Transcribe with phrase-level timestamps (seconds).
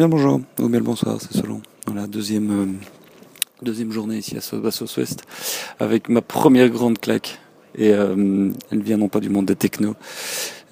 [0.00, 1.60] Bien bonjour, ou bien le bonsoir, c'est selon.
[1.94, 2.66] La deuxième, euh,
[3.60, 5.24] deuxième journée ici à South Ouest,
[5.78, 7.38] avec ma première grande claque.
[7.74, 9.96] Et euh, elle vient non pas du monde des technos,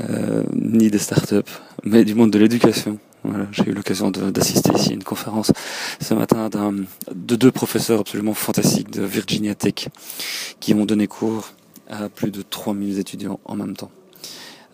[0.00, 1.52] euh, ni des startups,
[1.84, 2.98] mais du monde de l'éducation.
[3.22, 5.52] Voilà, j'ai eu l'occasion d'assister ici à une conférence
[6.00, 9.88] ce matin de deux professeurs absolument fantastiques de Virginia Tech
[10.60, 11.52] qui ont donné cours
[11.90, 13.90] à plus de 3000 étudiants en même temps.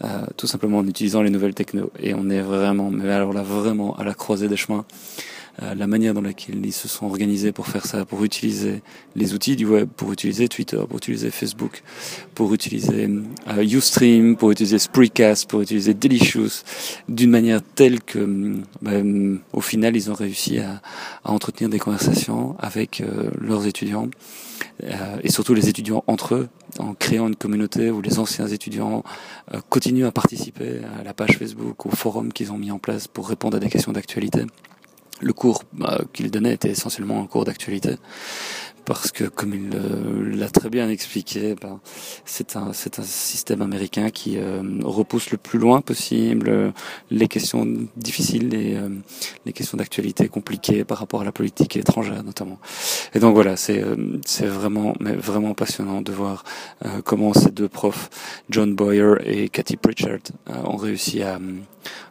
[0.04, 1.90] Euh, tout simplement en utilisant les nouvelles techno.
[1.98, 4.84] Et on est vraiment, mais alors là vraiment à la croisée des chemins.
[5.62, 8.82] Euh, la manière dans laquelle ils se sont organisés pour faire ça, pour utiliser
[9.14, 11.82] les outils du web, pour utiliser Twitter, pour utiliser Facebook,
[12.34, 13.08] pour utiliser
[13.48, 16.62] euh, Ustream, pour utiliser Spreecast, pour utiliser Delicious,
[17.08, 20.82] d'une manière telle que, ben, au final, ils ont réussi à,
[21.24, 24.08] à entretenir des conversations avec euh, leurs étudiants
[24.84, 26.48] euh, et surtout les étudiants entre eux,
[26.78, 29.02] en créant une communauté où les anciens étudiants
[29.54, 33.08] euh, continuent à participer à la page Facebook, au forum qu'ils ont mis en place
[33.08, 34.42] pour répondre à des questions d'actualité.
[35.20, 37.96] Le cours bah, qu'il donnait était essentiellement un cours d'actualité
[38.86, 41.80] parce que, comme il euh, l'a très bien expliqué, ben,
[42.24, 46.70] c'est un, c'est un système américain qui euh, repousse le plus loin possible euh,
[47.10, 48.78] les questions difficiles, les,
[49.44, 52.58] les questions d'actualité compliquées par rapport à la politique étrangère notamment.
[53.14, 53.84] Et donc voilà, c'est,
[54.24, 56.44] c'est vraiment, mais vraiment passionnant de voir
[57.04, 58.08] comment ces deux profs,
[58.50, 60.20] John Boyer et Cathy Pritchard,
[60.64, 61.40] ont réussi à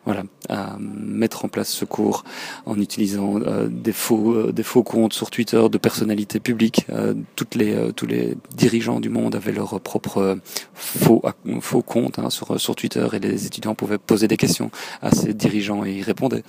[0.06, 2.24] voilà, à mettre en place ce cours
[2.66, 6.65] en utilisant euh, des faux euh, des faux comptes sur Twitter de personnalités publiques.
[6.90, 10.38] Euh, toutes les tous les dirigeants du monde avaient leur propre
[10.74, 11.22] faux
[11.62, 14.72] faux compte hein, sur sur Twitter et les étudiants pouvaient poser des questions
[15.02, 16.44] à ces dirigeants et ils répondaient.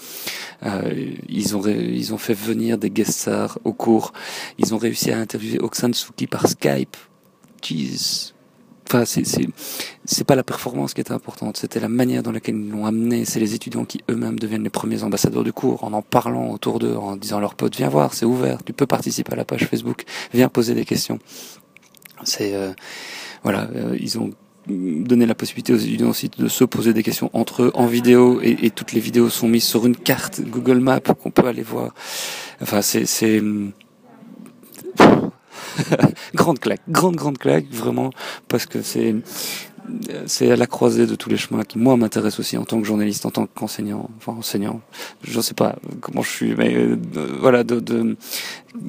[1.28, 4.12] ils ont ils ont fait venir des guest stars au cours.
[4.58, 6.96] Ils ont réussi à interviewer Oksan Suki par Skype.
[7.62, 8.32] Jeez,
[9.04, 13.24] C'est pas la performance qui était importante, c'était la manière dans laquelle ils l'ont amené.
[13.24, 16.78] C'est les étudiants qui eux-mêmes deviennent les premiers ambassadeurs du cours, en en parlant autour
[16.78, 19.44] d'eux, en disant à leurs potes viens voir, c'est ouvert, tu peux participer à la
[19.44, 21.18] page Facebook, viens poser des questions.
[22.24, 22.72] C'est euh,
[23.42, 24.30] voilà, euh, ils ont
[24.68, 28.40] donné la possibilité aux étudiants aussi de se poser des questions entre eux en vidéo
[28.42, 31.62] et, et toutes les vidéos sont mises sur une carte Google Maps qu'on peut aller
[31.62, 31.94] voir.
[32.60, 33.40] Enfin, c'est
[36.34, 38.10] grande claque, grande grande claque, vraiment,
[38.48, 39.14] parce que c'est
[40.26, 42.86] c'est à la croisée de tous les chemins qui moi m'intéresse aussi en tant que
[42.86, 44.80] journaliste, en tant qu'enseignant, enfin enseignant.
[45.22, 46.98] Je sais pas comment je suis, mais euh,
[47.40, 48.16] voilà, de, de,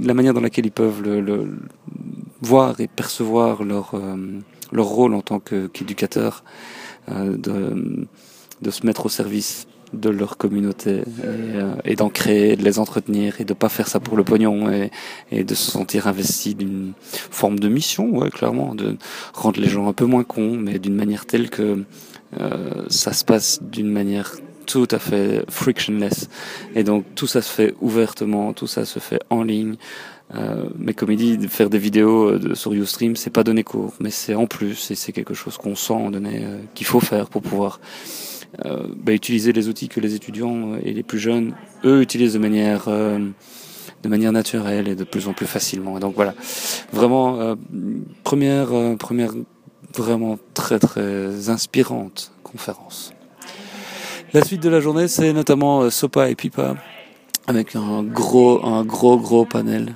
[0.02, 1.60] la manière dans laquelle ils peuvent le, le
[2.42, 4.40] voir et percevoir leur euh,
[4.72, 6.44] leur rôle en tant qu'éducateur,
[7.10, 8.08] euh, de
[8.62, 13.40] de se mettre au service de leur communauté euh, et, d'en créer, de les entretenir
[13.40, 14.92] et de pas faire ça pour le pognon et,
[15.32, 18.98] et de se sentir investi d'une forme de mission, ouais, clairement, de
[19.34, 21.84] rendre les gens un peu moins cons, mais d'une manière telle que
[22.40, 26.30] euh, ça se passe d'une manière tout à fait frictionless.
[26.76, 29.78] Et donc tout ça se fait ouvertement, tout ça se fait en ligne.
[30.36, 33.64] Euh, mais comme il dit, faire des vidéos euh, de, sur Ustream, c'est pas donner
[33.64, 37.00] cours, mais c'est en plus, et c'est quelque chose qu'on sent donné euh, qu'il faut
[37.00, 37.80] faire pour pouvoir
[38.64, 41.54] bah, utiliser les outils que les étudiants euh, et les plus jeunes,
[41.84, 43.20] eux, utilisent de manière euh,
[44.04, 45.98] de manière naturelle et de plus en plus facilement.
[45.98, 46.36] Et donc voilà,
[46.94, 47.56] vraiment
[48.24, 48.70] première
[49.00, 49.32] première
[49.96, 53.14] vraiment très très inspirante conférence.
[54.34, 56.76] La suite de la journée, c'est notamment Sopa et Pipa
[57.48, 59.96] avec un gros un gros gros panel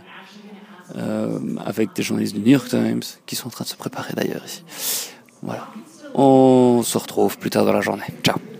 [0.97, 4.13] euh, avec des journalistes du New York Times qui sont en train de se préparer
[4.13, 4.63] d'ailleurs ici.
[5.41, 5.68] Voilà.
[6.91, 8.03] Se retrouve plus tard dans la journée.
[8.22, 8.50] Ciao